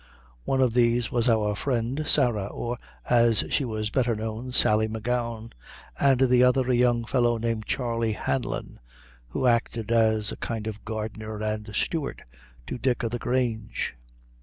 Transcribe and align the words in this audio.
One 0.45 0.61
of 0.61 0.73
these 0.73 1.11
was 1.11 1.29
our 1.29 1.55
friend, 1.55 2.07
Sarah, 2.07 2.47
or, 2.47 2.75
as 3.07 3.45
she 3.51 3.63
was 3.65 3.91
better 3.91 4.15
known, 4.15 4.51
Sally 4.51 4.87
M'Gowan, 4.87 5.53
and 5.99 6.21
the 6.21 6.43
other 6.43 6.71
a 6.71 6.75
young 6.75 7.05
fellow 7.05 7.37
named 7.37 7.67
Charley 7.67 8.13
Hanlon, 8.13 8.79
who 9.27 9.45
acted 9.45 9.91
as 9.91 10.31
a 10.31 10.37
kind 10.37 10.65
of 10.65 10.83
gardener 10.85 11.43
and 11.43 11.69
steward 11.75 12.23
to 12.65 12.79
Dick 12.79 13.03
o' 13.03 13.09
the 13.09 13.19
Grange. 13.19 13.95